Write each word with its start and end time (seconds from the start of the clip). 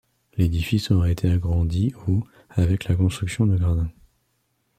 L'édifice 0.35 0.89
aurait 0.89 1.11
été 1.11 1.29
agrandi 1.29 1.93
au 2.07 2.23
avec 2.49 2.85
la 2.85 2.95
construction 2.95 3.45
de 3.45 3.55
gradins. 3.55 3.91